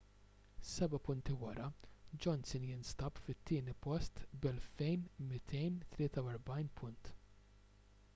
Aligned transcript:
seba’ 0.69 0.99
punti 1.07 1.33
wara 1.41 1.65
johnson 2.25 2.65
jinsab 2.69 3.19
fit-tieni 3.25 3.75
post 3.83 4.23
b’2,243 4.45 6.67
punt 6.81 7.13